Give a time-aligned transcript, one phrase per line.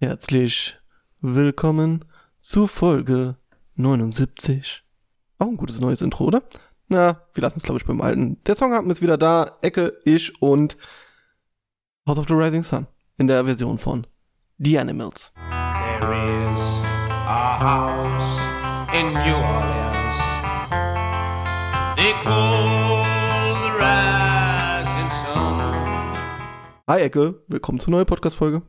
[0.00, 0.76] Herzlich
[1.20, 2.04] willkommen
[2.40, 3.36] zu Folge
[3.76, 4.82] 79.
[5.38, 6.42] Auch ein gutes neues Intro, oder?
[6.88, 8.42] Na, wir lassen es, glaube ich, beim alten.
[8.44, 9.58] Der Song haben ist wieder da.
[9.62, 10.76] Ecke, ich und
[12.06, 12.86] House of the Rising Sun
[13.18, 14.06] in der Version von
[14.64, 15.32] The Animals.
[15.34, 16.12] There
[16.52, 16.78] is
[17.26, 18.38] a house
[18.94, 20.16] in New Orleans.
[21.96, 23.02] They call
[23.64, 25.58] the rising sun.
[26.88, 28.62] Hi Ecke, willkommen zur neuen Podcast-Folge.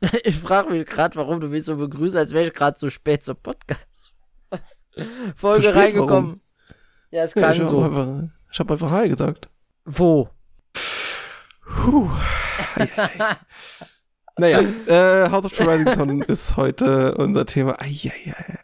[0.24, 3.24] Ich frage mich gerade, warum du mich so begrüßt, als wäre ich gerade so spät
[3.24, 6.40] zur Podcast-Folge spät, reingekommen.
[7.10, 7.82] Ja, es Ja, klang ich habe so.
[7.82, 8.08] einfach,
[8.52, 9.48] ich hab einfach Hi gesagt.
[9.86, 10.28] Wo?
[11.64, 12.10] Puh.
[14.38, 17.80] naja, äh, House of the Rising Sun ist heute unser Thema.
[17.80, 18.58] Eieiei.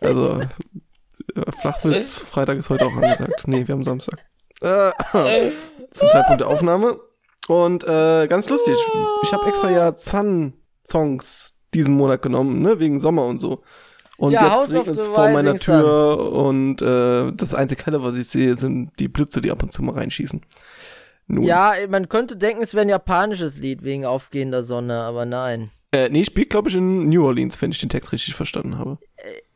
[0.00, 3.46] Also, äh, Flachwitz, Freitag ist heute auch angesagt.
[3.46, 4.18] Nee, wir haben Samstag.
[4.62, 4.90] Äh,
[5.90, 6.98] zum Zeitpunkt der Aufnahme.
[7.48, 8.76] Und äh, ganz lustig,
[9.22, 13.62] ich habe extra ja Sun-Songs diesen Monat genommen, ne, wegen Sommer und so.
[14.18, 18.28] Und Ja, jetzt regnet es vor meiner Tür und äh, das einzige Helle, was ich
[18.28, 20.42] sehe, sind die Blitze, die ab und zu mal reinschießen.
[21.30, 21.44] Nun.
[21.44, 25.70] Ja, man könnte denken, es wäre ein japanisches Lied wegen aufgehender Sonne, aber nein.
[25.92, 28.98] Äh, nee, spielt, glaube ich, in New Orleans, wenn ich den Text richtig verstanden habe.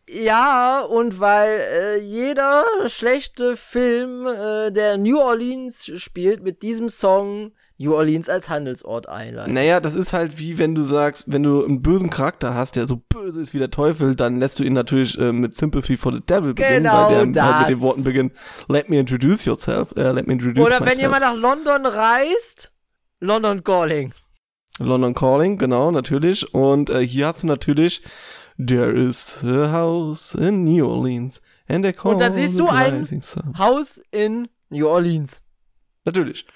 [0.09, 7.53] Ja, und weil äh, jeder schlechte Film, äh, der New Orleans spielt, mit diesem Song
[7.77, 9.53] New Orleans als Handelsort einleitet.
[9.53, 12.87] Naja, das ist halt wie wenn du sagst, wenn du einen bösen Charakter hast, der
[12.87, 16.15] so böse ist wie der Teufel, dann lässt du ihn natürlich äh, mit Sympathy for
[16.15, 17.83] the Devil beginnen, Genau weil der halt mit den.
[17.83, 18.33] Worten beginnt,
[18.69, 21.01] let me introduce yourself, äh, let me introduce Oder wenn myself.
[21.03, 22.73] jemand nach London reist,
[23.21, 24.13] London Calling.
[24.79, 26.53] London Calling, genau, natürlich.
[26.55, 28.03] Und äh, hier hast du natürlich
[28.57, 33.05] There is a house in New Orleans and they call Und dann siehst du ein-.
[33.59, 35.43] Haus in New Orleans.
[36.05, 36.47] Natürlich.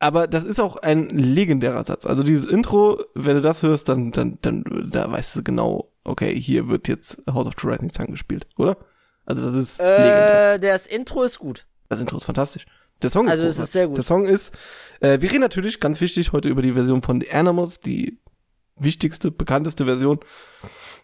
[0.00, 2.06] Aber das ist auch ein legendärer Satz.
[2.06, 6.34] Also dieses Intro, wenn du das hörst, dann, dann, dann, da weißt du genau, okay,
[6.34, 8.78] hier wird jetzt House of the Rising Sun gespielt, oder?
[9.26, 10.54] Also das ist legendär.
[10.54, 11.66] Äh, das Intro ist gut.
[11.90, 12.64] Das Intro ist fantastisch.
[13.02, 13.72] Der Song ist Also es ist großartig.
[13.72, 13.96] sehr gut.
[13.98, 14.52] Der Song ist,
[15.00, 18.18] äh, wir reden natürlich, ganz wichtig, heute über die Version von The Animals, die
[18.76, 20.20] wichtigste, bekannteste Version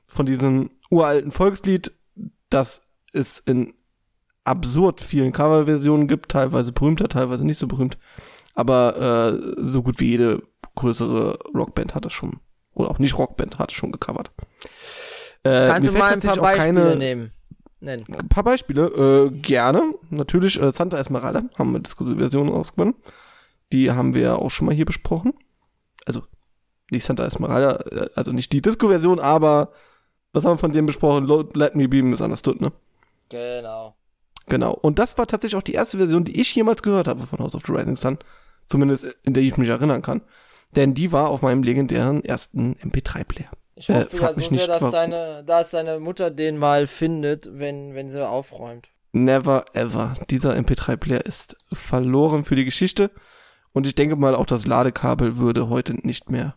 [0.07, 1.93] von diesem uralten Volkslied,
[2.49, 2.81] das
[3.13, 3.75] es in
[4.45, 7.99] absurd vielen Coverversionen gibt, teilweise berühmter, teilweise nicht so berühmt.
[8.57, 10.43] Aber äh, so gut wie jede
[10.75, 12.41] größere Rockband hat das schon,
[12.75, 14.33] oder auch nicht Rockband, hat es schon gecovert.
[15.45, 17.33] Äh, Kannst du mal ein paar Beispiele keine, nehmen?
[17.79, 18.05] Nennen.
[18.19, 19.95] ein paar Beispiele, äh, gerne.
[20.11, 22.95] Natürlich, äh, Santa Esmeralda haben wir Diskussion rausgewonnen.
[23.73, 25.35] Die haben wir ja auch schon mal hier besprochen.
[26.07, 26.23] Also,
[26.91, 29.73] nicht Santa Esmeralda, äh, also nicht die Disco-Version, aber
[30.33, 31.27] was haben wir von dem besprochen?
[31.55, 32.73] Let Me Be Misunderstood, ne?
[33.29, 33.95] Genau.
[34.49, 34.73] Genau.
[34.73, 37.55] Und das war tatsächlich auch die erste Version, die ich jemals gehört habe von House
[37.55, 38.19] of the Rising Sun.
[38.67, 40.23] Zumindest in der ich mich erinnern kann.
[40.75, 43.51] Denn die war auf meinem legendären ersten MP3-Player.
[43.77, 46.59] Ich Äh, hoffe frag ja mich so sehr, nicht, dass deine, dass deine Mutter den
[46.59, 48.89] mal findet, wenn, wenn sie aufräumt.
[49.13, 50.15] Never ever.
[50.31, 53.11] Dieser MP3-Player ist verloren für die Geschichte.
[53.73, 56.57] Und ich denke mal, auch das Ladekabel würde heute nicht mehr.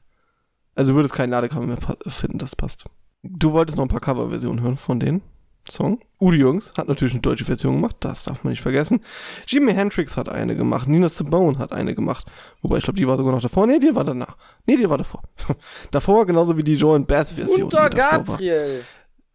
[0.75, 1.77] Also würde es kein Ladekabel mehr
[2.07, 2.85] finden, das passt.
[3.21, 5.21] Du wolltest noch ein paar Coverversionen hören von den
[5.69, 6.00] Song.
[6.19, 9.02] Udi Jungs hat natürlich eine deutsche Version gemacht, das darf man nicht vergessen.
[9.47, 12.25] Jimi Hendrix hat eine gemacht, Nina Simone hat eine gemacht.
[12.62, 13.66] Wobei ich glaube, die war sogar noch davor.
[13.68, 14.35] Nee, die war danach.
[14.66, 15.24] Nee, die war davor.
[15.91, 17.63] davor genauso wie die Joan Bass Version.
[17.63, 17.90] Unter.
[17.90, 18.84] Gabriel.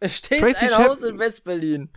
[0.00, 1.89] Es steht Tracy ein Chap- Haus in West-Berlin.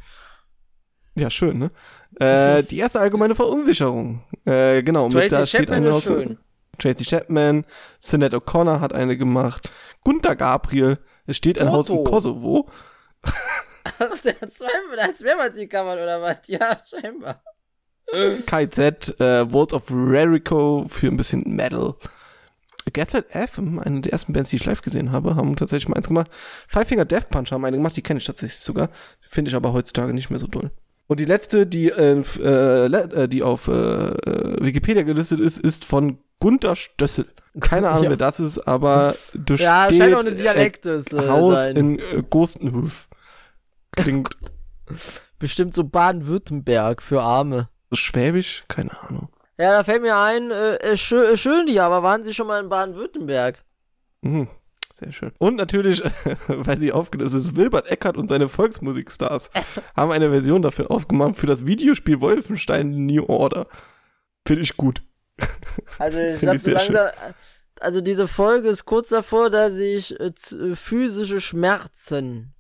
[1.15, 1.71] Ja, schön, ne?
[2.19, 4.21] Äh, die erste allgemeine Verunsicherung.
[4.45, 6.37] Äh, genau, mit da Tracy steht Chapman eine ist aus schön.
[6.77, 7.65] Tracy Chapman,
[7.99, 9.69] Sinead O'Connor hat eine gemacht,
[10.03, 12.11] Gunter Gabriel, es steht ein Haus im Otto.
[12.11, 12.69] Kosovo.
[13.99, 16.39] Ach, der hat zweimal, der hat mehrmals die Kammern oder was?
[16.47, 17.41] Ja, scheinbar.
[18.45, 21.95] KZ, äh, Vault of Rarico für ein bisschen Metal.
[22.93, 26.07] Gaslight FM, eine der ersten Bands, die ich live gesehen habe, haben tatsächlich mal eins
[26.07, 26.31] gemacht.
[26.69, 28.89] Five Finger Death Punch haben eine gemacht, die kenne ich tatsächlich sogar.
[29.29, 30.71] Finde ich aber heutzutage nicht mehr so doll.
[31.07, 35.59] Und die letzte, die, äh, f- äh, äh, die auf äh, äh, Wikipedia gelistet ist,
[35.59, 37.25] ist von Gunter Stössel.
[37.59, 38.09] Keine Ahnung, Ja.
[38.11, 41.75] wer das ist, aber da Ja, scheint auch eine Dialektes äh, Haus sein.
[41.75, 43.09] in äh, Gostenhöf.
[43.95, 44.35] Klingt
[45.39, 47.69] Bestimmt so Baden-Württemberg für Arme.
[47.89, 49.29] so schwäbisch, keine Ahnung.
[49.57, 52.47] Ja, da fällt mir ein, äh, äh, schön, äh, schön die, aber waren Sie schon
[52.47, 53.63] mal in Baden-Württemberg?
[54.21, 54.47] Mhm.
[54.99, 55.31] Sehr schön.
[55.37, 56.01] Und natürlich,
[56.47, 59.51] weil sie aufgelöst ist, Wilbert Eckert und seine Volksmusikstars
[59.95, 63.67] haben eine Version dafür aufgemacht für das Videospiel Wolfenstein New Order.
[64.47, 65.03] Finde ich gut.
[65.99, 66.93] Also ich glaube, so schön.
[66.95, 67.09] langsam,
[67.79, 72.55] also diese Folge ist kurz davor, dass ich äh, äh, physische Schmerzen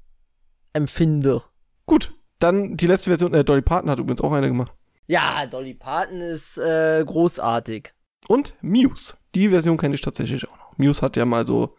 [0.77, 1.41] empfinde.
[1.85, 4.71] Gut, dann die letzte Version, äh, Dolly Parton hat übrigens auch eine gemacht.
[5.07, 7.93] Ja, Dolly Parton ist äh, großartig.
[8.27, 9.15] Und Muse.
[9.35, 10.77] Die Version kenne ich tatsächlich auch noch.
[10.77, 11.75] Muse hat ja mal so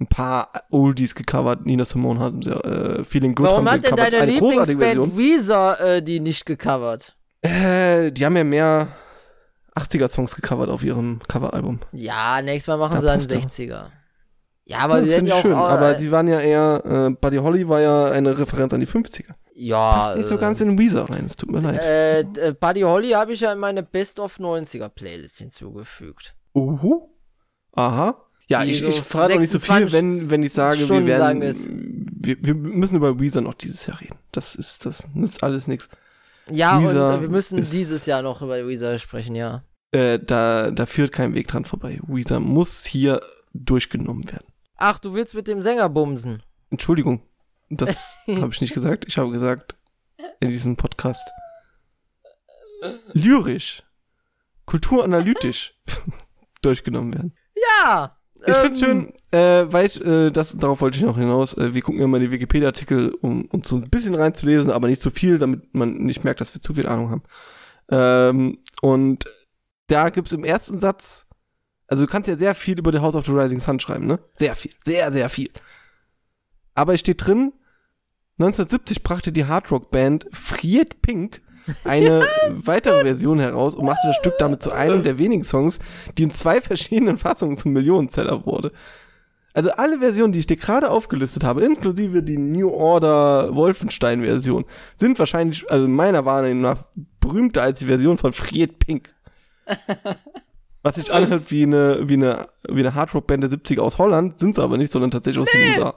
[0.00, 1.64] ein paar Oldies gecovert.
[1.64, 5.80] Nina Simone hat sie, äh, Feeling Good Warum haben sie hat denn deine Lieblingsband Weezer
[5.80, 7.16] äh, die nicht gecovert?
[7.42, 8.88] Äh, die haben ja mehr
[9.74, 11.80] 80er-Songs gecovert auf ihrem Coveralbum.
[11.92, 13.68] Ja, nächstes Mal machen Da sie dann passt er.
[13.70, 13.86] 60er.
[14.68, 15.42] Ja, aber Ja, die ja ich auch.
[15.42, 15.52] schön.
[15.52, 18.86] äh, Aber die waren ja eher, äh, Buddy Holly war ja eine Referenz an die
[18.88, 19.34] 50er.
[19.54, 21.80] ja, Passt nicht so äh, ganz in Weezer rein, es tut mir leid.
[21.82, 26.34] Äh, äh, Buddy Holly habe ich ja in meine Best of 90er Playlist hinzugefügt.
[26.54, 27.08] Uhu.
[27.72, 28.22] Aha.
[28.48, 30.78] Ja, Die ich, so ich verrate auch nicht so viel, 26 wenn, wenn ich sage,
[30.80, 31.40] wir Stunden werden.
[32.20, 34.16] Wir, wir müssen über Weezer noch dieses Jahr reden.
[34.32, 35.88] Das ist, das, ist alles nix.
[36.50, 39.62] Ja, Weezer und äh, wir müssen ist- dieses Jahr noch über Weezer sprechen, ja.
[39.92, 42.00] Äh, da, da führt kein Weg dran vorbei.
[42.06, 43.20] Weezer muss hier
[43.54, 44.46] durchgenommen werden.
[44.76, 46.42] Ach, du willst mit dem Sänger bumsen.
[46.70, 47.22] Entschuldigung,
[47.70, 49.04] das habe ich nicht gesagt.
[49.08, 49.76] Ich habe gesagt,
[50.40, 51.26] in diesem Podcast.
[53.12, 53.82] Lyrisch,
[54.66, 55.74] kulturanalytisch
[56.62, 57.36] durchgenommen werden.
[57.54, 58.18] Ja!
[58.46, 61.72] Ich ähm, find's schön, äh, weil ich, äh, das, darauf wollte ich noch hinaus, äh,
[61.72, 65.38] wir gucken immer die Wikipedia-Artikel, um uns so ein bisschen reinzulesen, aber nicht so viel,
[65.38, 67.22] damit man nicht merkt, dass wir zu viel Ahnung haben.
[67.90, 69.24] Ähm, und
[69.86, 71.25] da gibt's im ersten Satz,
[71.88, 74.18] also du kannst ja sehr viel über The House of the Rising Sun schreiben, ne?
[74.34, 75.50] Sehr viel, sehr, sehr viel.
[76.74, 77.52] Aber es steht drin,
[78.38, 81.40] 1970 brachte die Hardrock-Band Fried Pink
[81.84, 85.78] eine weitere Version heraus und machte das Stück damit zu einem der wenigen Songs,
[86.18, 88.72] die in zwei verschiedenen Fassungen zum Millionenseller wurde.
[89.54, 94.66] Also alle Versionen, die ich dir gerade aufgelistet habe, inklusive die New Order Wolfenstein-Version,
[94.96, 96.84] sind wahrscheinlich, also meiner Wahrnehmung nach,
[97.20, 99.14] berühmter als die Version von Fried Pink.
[100.86, 104.54] Was sich anhört wie eine, wie eine, wie eine Hardrock-Band der 70er aus Holland, sind
[104.54, 105.94] sie aber nicht, sondern tatsächlich aus den USA.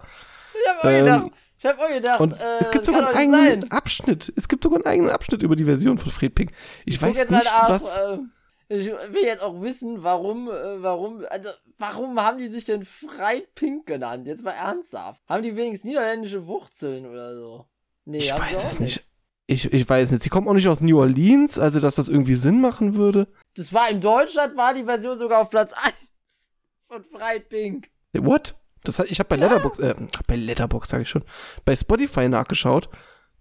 [0.51, 3.29] Ich hab auch Ähm, gedacht, ich hab auch gedacht, Und äh, es gibt sogar einen
[3.31, 3.71] nicht eigenen sein.
[3.71, 4.33] Abschnitt.
[4.35, 6.51] Es gibt sogar einen eigenen Abschnitt über die Version von Fred Pink.
[6.85, 7.99] Ich, guck weiß nicht, nach, was.
[7.99, 8.17] Äh,
[8.69, 13.53] ich will jetzt auch wissen, warum, äh, warum, also, warum haben die sich denn Fried
[13.53, 14.25] Pink genannt?
[14.25, 15.21] Jetzt mal ernsthaft.
[15.29, 17.65] Haben die wenigstens niederländische Wurzeln oder so?
[18.05, 19.08] Nee, ich weiß es nicht.
[19.49, 20.21] Ich, ich weiß nicht.
[20.21, 23.27] Sie kommen auch nicht aus New Orleans, also dass das irgendwie Sinn machen würde.
[23.55, 25.95] Das war in Deutschland, war die Version sogar auf Platz 1
[26.87, 27.89] von Fried Pink.
[28.13, 28.55] What?
[28.83, 29.95] Das hat, ich habe bei Letterbox, äh,
[30.27, 31.23] bei Letterbox sage ich schon,
[31.65, 32.89] bei Spotify nachgeschaut.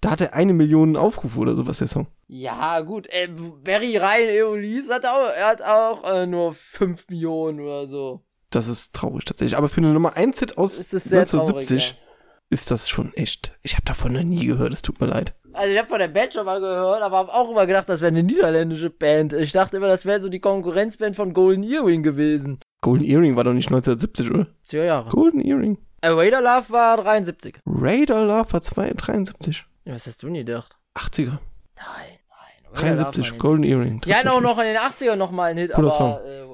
[0.00, 2.06] Da hat er eine Million Aufrufe oder sowas, der Song.
[2.26, 3.28] Ja, gut, äh,
[3.62, 8.24] Barry Ryan Eolis hat auch, er hat auch äh, nur 5 Millionen oder so.
[8.48, 9.58] Das ist traurig tatsächlich.
[9.58, 12.02] Aber für eine Nummer 1 Hit aus ist sehr 1970 traurig,
[12.48, 13.52] ist das schon echt.
[13.62, 15.34] Ich habe davon noch nie gehört, es tut mir leid.
[15.52, 18.00] Also ich habe von der Band schon mal gehört, aber habe auch immer gedacht, das
[18.00, 19.32] wäre eine niederländische Band.
[19.32, 22.60] Ich dachte immer, das wäre so die Konkurrenzband von Golden Earring gewesen.
[22.80, 24.46] Golden Earring war doch nicht 1970, oder?
[24.64, 25.10] 10 Jahre.
[25.10, 25.78] Golden Earring.
[26.00, 27.58] Äh, Raider Love war 73.
[27.66, 29.64] Raider Love war 2, 73.
[29.84, 30.76] Ja, was hast du nie gedacht?
[30.94, 31.24] 80er.
[31.24, 31.38] Nein,
[31.76, 32.72] nein.
[32.72, 33.72] Raider Love war 73, in Golden 70.
[33.78, 34.00] Earring.
[34.02, 36.44] Die hatten auch noch in den 80ern noch mal einen Hit, Cooler aber äh,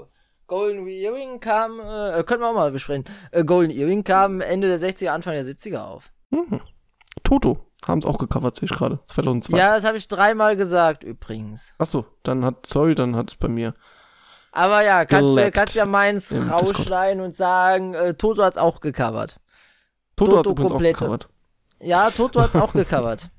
[0.47, 3.05] Golden Earring kam, äh, können wir auch mal besprechen.
[3.32, 6.12] Äh, Golden Earring kam Ende der 60er, Anfang der 70er auf.
[6.31, 6.61] Mhm.
[7.23, 8.98] Toto haben es auch gecovert, sehe ich gerade.
[9.06, 9.56] 2002.
[9.56, 11.75] Ja, das habe ich dreimal gesagt übrigens.
[11.78, 13.75] Achso, dann hat, sorry, dann hat es bei mir.
[14.52, 19.40] Aber ja, kannst, du kannst ja meins rausschneiden und sagen, äh, Toto hat's auch gecovert.
[20.16, 20.96] Toto, hat Toto übrigens komplette.
[20.98, 21.28] auch gecovert.
[21.80, 23.30] Ja, Toto hat's auch gecovert.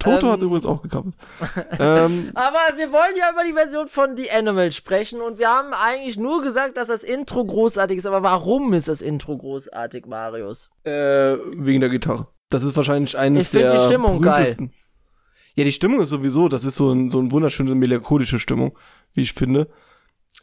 [0.00, 0.32] Toto Ähm.
[0.32, 1.14] hat übrigens auch gecovert.
[1.78, 5.72] ähm, Aber wir wollen ja über die Version von The Animal sprechen und wir haben
[5.72, 8.06] eigentlich nur gesagt, dass das Intro großartig ist.
[8.06, 10.70] Aber warum ist das Intro großartig, Marius?
[10.82, 12.26] äh, wegen der Gitarre.
[12.54, 14.70] Das ist wahrscheinlich eines Ich der die Stimmung geil.
[15.56, 18.78] Ja, die Stimmung ist sowieso, das ist so, ein, so eine wunderschöne melancholische Stimmung,
[19.12, 19.68] wie ich finde.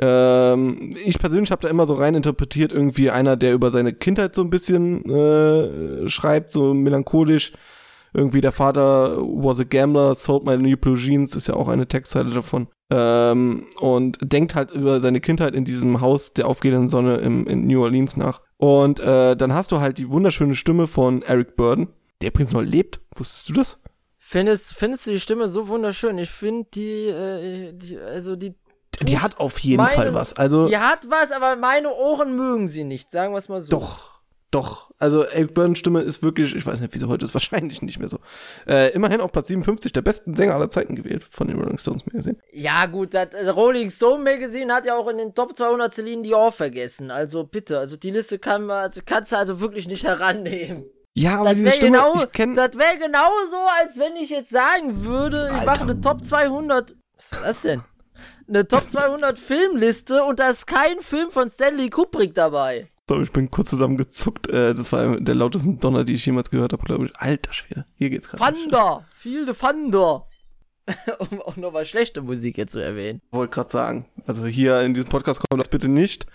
[0.01, 4.35] Ähm, ich persönlich habe da immer so rein interpretiert, irgendwie einer, der über seine Kindheit
[4.35, 7.53] so ein bisschen äh, schreibt, so melancholisch.
[8.13, 11.87] Irgendwie der Vater was a gambler, sold my new blue jeans, ist ja auch eine
[11.87, 12.67] Textzeile davon.
[12.89, 17.67] Ähm, und denkt halt über seine Kindheit in diesem Haus der aufgehenden Sonne im, in
[17.67, 18.41] New Orleans nach.
[18.57, 21.87] Und äh, dann hast du halt die wunderschöne Stimme von Eric Burden,
[22.21, 22.99] der übrigens noch lebt.
[23.15, 23.79] Wusstest du das?
[24.17, 26.17] Findest, findest du die Stimme so wunderschön?
[26.17, 28.55] Ich finde die, äh, die, also die,
[29.01, 30.33] Die hat auf jeden meine- Fall was.
[30.33, 33.71] Also die hat was, aber meine Ohren mögen sie nicht, sagen wir es mal so.
[33.71, 34.11] doch,
[34.51, 34.91] doch.
[34.99, 37.99] Also Eric Burdens Stimme ist wirklich, ich weiß nicht, wie sie heute ist, wahrscheinlich nicht
[37.99, 38.19] mehr so.
[38.67, 42.05] Äh, immerhin auf Platz 57 der besten Sänger aller Zeiten gewählt von den Rolling Stones
[42.05, 42.37] Magazine.
[42.53, 46.21] Ja, gut, das also Rolling Stone Magazine hat ja auch in den Top 200 Celine
[46.21, 47.09] Dion vergessen.
[47.11, 50.85] Also bitte, also die Liste kann man, also kannst du also wirklich nicht herannehmen.
[51.13, 54.29] Ja, aber Das diese wäre Stimme, genau, ich kenne das wäre genauso, als wenn ich
[54.29, 55.65] jetzt sagen würde, ich Alter.
[55.65, 56.95] mache eine Top 200.
[57.17, 57.81] Was war das denn?
[58.47, 62.89] eine Top 200 Filmliste und da ist kein Film von Stanley Kubrick dabei.
[63.07, 64.49] Sorry, ich bin kurz zusammengezuckt.
[64.49, 67.15] Äh, das war der lautesten Donner, die ich jemals gehört habe, glaube ich.
[67.15, 68.43] Alter Schwede, hier geht's gerade.
[68.53, 69.05] Thunder!
[69.13, 70.27] Viel de Thunder!
[71.19, 73.21] um auch nochmal schlechte Musik jetzt zu erwähnen.
[73.31, 74.09] Wollte gerade sagen.
[74.27, 76.25] Also hier in diesem Podcast kommt das bitte nicht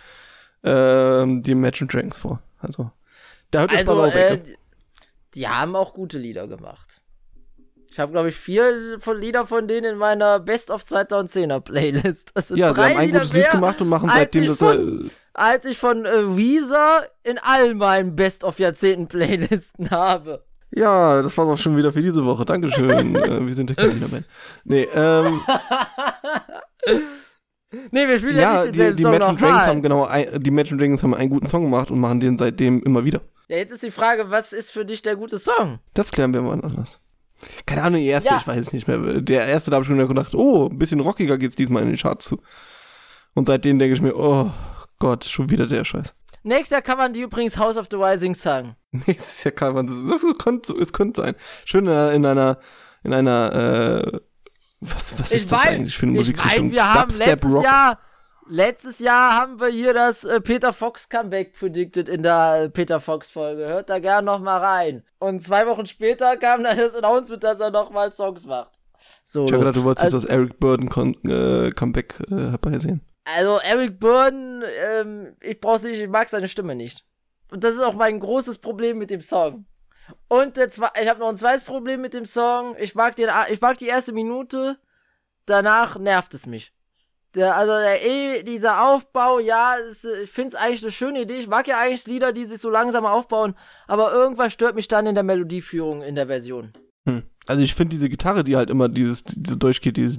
[0.64, 2.40] ähm, die Imagine Dragons vor.
[2.58, 2.90] Also
[3.50, 4.14] da hört es Also, mal auf.
[4.14, 4.40] äh.
[5.36, 7.00] Die haben auch gute Lieder gemacht.
[7.90, 12.32] Ich habe, glaube ich, vier von Lieder von denen in meiner Best of 2010er Playlist.
[12.34, 14.58] Das sind Ja, sie drei haben ein Lieder gutes Lied gemacht und machen seitdem das.
[14.58, 20.44] von- Äh, als ich von äh, Weezer in all meinen Best of Jahrzehnten Playlisten habe.
[20.74, 22.44] ja, das war's auch schon wieder für diese Woche.
[22.44, 23.14] Dankeschön.
[23.16, 24.24] äh, wir sind der Cantina-Band.
[24.64, 25.40] Nee, ähm,
[27.90, 30.42] Nee, wir spielen ja, ja, nicht die, denselben die Song Imagine Dragons haben genau, ein,
[30.42, 33.20] die Imagine Dragons haben einen guten Song gemacht und machen den seitdem immer wieder.
[33.48, 35.78] Ja, jetzt ist die Frage, was ist für dich der gute Song?
[35.94, 37.00] Das klären wir mal anders.
[37.66, 38.38] Keine Ahnung, die erste, Ja.
[38.40, 38.98] ich weiß es nicht mehr.
[39.20, 41.88] Der erste, da habe ich schon wieder gedacht, oh, ein bisschen rockiger geht's diesmal in
[41.88, 42.40] den Charts zu.
[43.34, 44.50] Und seitdem denke ich mir, oh
[44.98, 46.14] Gott, schon wieder der Scheiß.
[46.42, 48.74] Nächstes Jahr covern die übrigens House of the Rising Sun.
[48.90, 51.34] Nächstes Jahr kann man das, das könnte, es könnte sein.
[51.64, 52.58] Schön in einer,
[53.04, 53.52] in einer,
[54.14, 54.20] äh,
[54.80, 56.66] was, was ist das mein- eigentlich für eine ich Musikrichtung?
[56.66, 57.64] mein, wir haben Dubstep letztes Rock.
[57.64, 57.98] Jahr,
[58.48, 63.00] letztes Jahr haben wir hier das äh, Peter Fox Comeback predicted in der äh, Peter
[63.00, 63.66] Fox Folge.
[63.66, 65.02] Hört da gern noch mal rein.
[65.18, 68.72] Und zwei Wochen später kam dann das Announcement, dass er noch mal Songs macht.
[69.24, 69.44] So.
[69.44, 70.88] Ich habe gedacht, du wolltest Also- das Eric Burden
[71.24, 73.02] äh, Comeback äh, herbeisehen.
[73.24, 77.04] Also Eric Burden, ähm, ich brauch's nicht, ich mag seine Stimme nicht.
[77.50, 79.66] Und das ist auch mein großes Problem mit dem Song.
[80.28, 82.76] Und der ich habe noch ein zweites Problem mit dem Song.
[82.78, 84.78] Ich mag den, ich mag die erste Minute,
[85.46, 86.72] danach nervt es mich.
[87.36, 91.34] Der, also der, dieser Aufbau, ja, ist, ich finde es eigentlich eine schöne Idee.
[91.34, 93.54] Ich mag ja eigentlich Lieder, die sich so langsam aufbauen,
[93.86, 96.72] aber irgendwas stört mich dann in der Melodieführung in der Version.
[97.06, 97.24] Hm.
[97.46, 100.18] Also ich finde diese Gitarre, die halt immer dieses diese durchgeht, dieses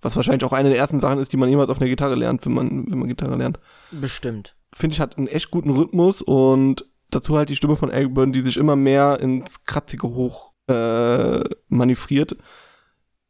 [0.00, 2.46] was wahrscheinlich auch eine der ersten Sachen ist, die man jemals auf einer Gitarre lernt,
[2.46, 3.58] wenn man wenn man Gitarre lernt.
[3.90, 4.54] Bestimmt.
[4.72, 8.40] Finde ich hat einen echt guten Rhythmus und dazu halt die Stimme von Elburn, die
[8.40, 12.36] sich immer mehr ins kratzige hoch äh, manövriert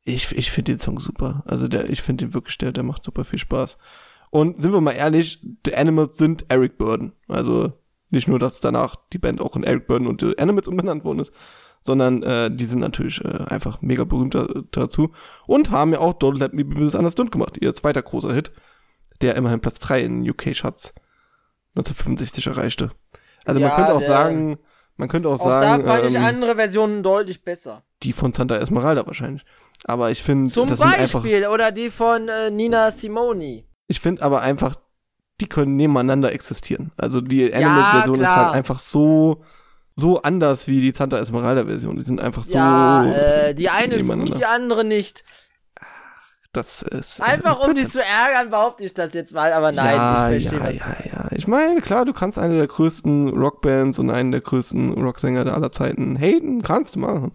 [0.05, 1.43] ich, ich finde den Song super.
[1.47, 3.79] Also der, ich finde den wirklich, der, der macht super viel Spaß.
[4.31, 7.13] Und sind wir mal ehrlich, The Animals sind Eric Burden.
[7.29, 7.73] Also
[8.11, 11.21] nicht nur, dass danach die Band auch in Eric Burden und The Animals umbenannt worden
[11.21, 11.33] ist,
[11.81, 15.13] sondern äh, die sind natürlich äh, einfach mega berühmt da, dazu
[15.47, 18.53] und haben ja auch Don't Let Me Be Misunderstood gemacht, ihr zweiter großer Hit,
[19.21, 20.95] der immerhin Platz 3 in UK-Charts
[21.75, 22.91] 1965 erreichte.
[23.45, 24.59] Also man Ja, könnte auch sagen,
[24.97, 27.83] man könnte auch, Auch sagen, da fand ich ähm, andere Versionen deutlich besser.
[28.03, 29.45] die von Santa Esmeralda wahrscheinlich.
[29.85, 33.65] Aber ich finde, Zum das sind einfach, Beispiel, oder die von äh, Nina Simoni.
[33.89, 34.77] ich finde aber einfach,
[35.41, 36.93] die können nebeneinander existieren.
[36.97, 38.47] Also die Animals-Version ist klar.
[38.47, 39.43] halt einfach so,
[39.97, 41.97] so anders wie die Santa Esmeralda-Version.
[41.97, 45.25] Die sind einfach so, ja, äh, die eine ist gut, die andere nicht.
[46.53, 49.97] Das ist äh, Einfach um dich zu ärgern, behaupte ich das jetzt mal, aber nein,
[49.97, 50.77] ja, ich verstehe ja, das.
[50.77, 51.29] ja, ja.
[51.33, 55.55] Ich meine, klar, du kannst eine der größten Rockbands und einen der größten Rocksänger der
[55.55, 57.33] aller Zeiten haten, kannst du machen.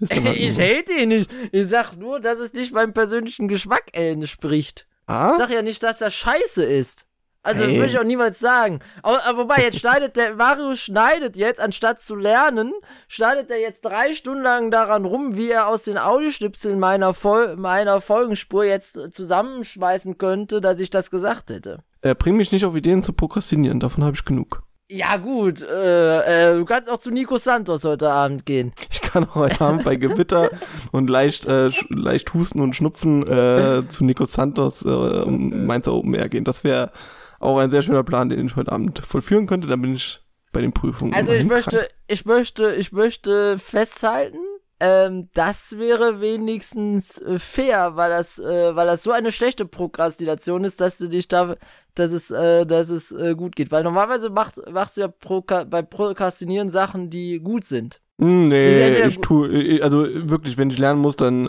[0.00, 1.30] Halt Ich hate ihn nicht.
[1.52, 4.86] Ich sag nur, dass es nicht meinem persönlichen Geschmack entspricht.
[5.08, 5.34] Ich ah?
[5.38, 7.05] sag ja nicht, dass er scheiße ist.
[7.46, 7.76] Also, Hey.
[7.76, 8.80] würde ich auch niemals sagen.
[9.02, 12.72] Aber, aber wobei, jetzt schneidet der, Mario schneidet jetzt, anstatt zu lernen,
[13.08, 17.56] schneidet er jetzt drei Stunden lang daran rum, wie er aus den Audioschnipseln meiner, Fol
[17.56, 21.78] meiner Folgenspur jetzt zusammenschmeißen könnte, dass ich das gesagt hätte.
[22.02, 24.62] Äh, bring mich nicht auf Ideen zu prokrastinieren, davon habe ich genug.
[24.88, 28.72] Ja, gut, äh, äh, du kannst auch zu Nico Santos heute Abend gehen.
[28.88, 30.50] Ich kann auch heute Abend bei Gewitter
[30.92, 36.14] und leicht, äh, leicht Husten und Schnupfen äh, zu Nico Santos äh, um Mainzer Open
[36.14, 36.44] Air gehen.
[36.44, 36.92] Das wäre
[37.40, 39.68] auch ein sehr schöner Plan, den ich heute Abend vollführen könnte.
[39.68, 40.20] Dann bin ich
[40.52, 41.14] bei den Prüfungen.
[41.14, 41.90] Also ich möchte, krank.
[42.06, 44.38] ich möchte, ich möchte festhalten,
[44.78, 50.64] ähm, das wäre wenigstens äh, fair, weil das, äh, weil das so eine schlechte Prokrastination
[50.64, 51.56] ist, dass du dich da,
[51.94, 53.70] dass es, äh, dass es äh, gut geht.
[53.70, 58.00] Weil normalerweise macht, machst du ja Proka bei Prokrastinieren Sachen, die gut sind.
[58.18, 61.48] Hm, Nee, entweder ich tue, äh, also wirklich, wenn ich lernen muss, dann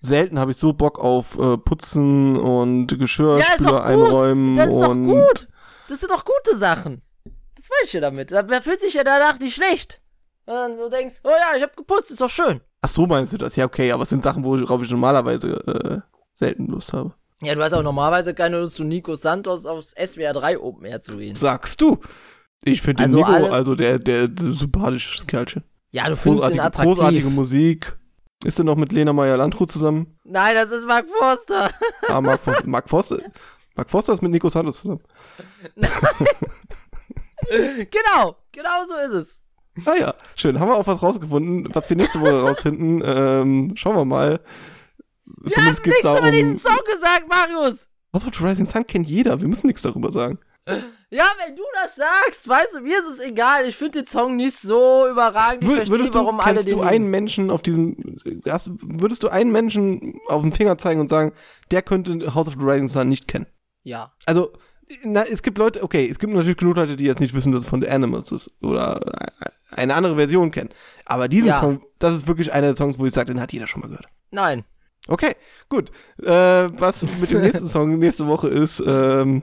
[0.00, 5.48] selten habe ich so Bock auf äh, Putzen und Geschirrspüler einräumen Das ist doch gut.
[5.88, 7.02] Das sind doch gute Sachen.
[7.56, 8.30] Das weiß ich ja damit.
[8.32, 10.00] Da da fühlt sich ja danach nicht schlecht.
[10.46, 12.60] Wenn du dann so denkst, oh ja, ich hab geputzt, ist doch schön.
[12.82, 13.56] Ach so meinst du das?
[13.56, 16.00] Ja, okay, aber es sind Sachen, worauf ich normalerweise äh,
[16.32, 17.12] selten Lust habe.
[17.42, 21.00] Ja, du hast auch normalerweise keine Lust, zu Nico Santos aufs SWR 3 Open Air
[21.00, 21.34] zu gehen.
[21.34, 21.98] Sagst du?
[22.64, 25.64] Ich finde den Also Nico, alle- also der, der, der sympathisches Kerlchen.
[25.90, 26.94] Ja, du findest ihn Großartige, attraktiv.
[26.96, 27.98] großartige Musik.
[28.44, 30.18] Ist er noch mit Lena Meyer-Landrut zusammen?
[30.24, 31.70] Nein, das ist Mark Forster.
[32.08, 32.66] Ah, Mark Forster.
[32.66, 33.18] Mark Forster,
[33.76, 35.02] Mark Forster ist mit Nico Santos zusammen.
[37.90, 39.42] genau, genau so ist es.
[39.86, 40.58] Ah ja, schön.
[40.58, 43.02] Haben wir auch was rausgefunden, was wir nächste Woche rausfinden.
[43.04, 44.40] Ähm, schauen wir mal.
[45.24, 47.88] Wir haben nichts über diesen Song gesagt, Marius.
[48.12, 49.40] Of the Rising Sun kennt jeder.
[49.40, 50.38] Wir müssen nichts darüber sagen.
[51.12, 53.66] Ja, wenn du das sagst, weißt du, mir ist es egal.
[53.66, 55.64] Ich finde den Song nicht so überragend.
[55.64, 57.96] Ich Wür- verstehe, würdest du, warum alle kennst den du einen Menschen auf diesem,
[58.48, 61.32] hast, würdest du einen Menschen auf den Finger zeigen und sagen,
[61.72, 63.46] der könnte House of the Rising Sun nicht kennen?
[63.82, 64.12] Ja.
[64.26, 64.52] Also,
[65.02, 67.62] na, es gibt Leute, okay, es gibt natürlich genug Leute, die jetzt nicht wissen, dass
[67.64, 69.00] es von The Animals ist oder
[69.72, 70.70] eine andere Version kennen.
[71.06, 71.58] Aber diesen Ja.
[71.60, 73.88] Song, das ist wirklich einer der Songs, wo ich sage, den hat jeder schon mal
[73.88, 74.06] gehört.
[74.30, 74.64] Nein.
[75.08, 75.34] Okay,
[75.68, 75.90] gut.
[76.22, 79.42] Äh, was mit dem nächsten Song nächste Woche ist, ähm,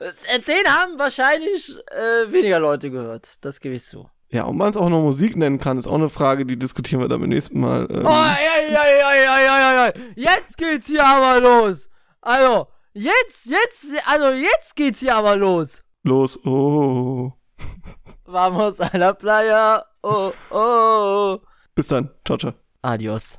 [0.00, 3.34] Den haben wahrscheinlich äh, weniger Leute gehört.
[3.42, 4.08] Das gebe ich zu.
[4.30, 7.00] ja, ob man es auch noch Musik nennen kann, ist auch eine Frage, die diskutieren
[7.02, 7.86] wir dann beim nächsten Mal.
[7.90, 10.12] Ähm, Oh, ey, ey, ey, ey, ey, ey.
[10.16, 11.88] Jetzt geht's hier aber los.
[12.22, 15.82] Also, jetzt, jetzt, also jetzt geht's hier aber los.
[16.02, 17.32] Los, oh.
[18.24, 19.84] Vamos a la playa.
[20.02, 21.38] Oh, oh.
[21.74, 22.08] Bis dann.
[22.24, 22.54] Ciao, ciao.
[22.82, 23.38] Adios.